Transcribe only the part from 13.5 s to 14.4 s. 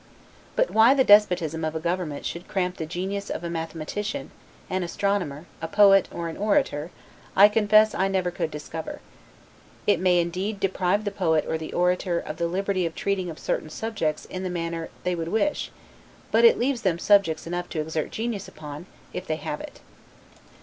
subjects